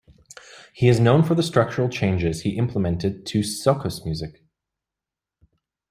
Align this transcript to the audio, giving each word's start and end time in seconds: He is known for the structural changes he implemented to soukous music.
He 0.73 0.87
is 0.87 0.99
known 0.99 1.21
for 1.21 1.35
the 1.35 1.43
structural 1.43 1.87
changes 1.87 2.41
he 2.41 2.57
implemented 2.57 3.23
to 3.27 3.41
soukous 3.43 4.03
music. 4.03 4.43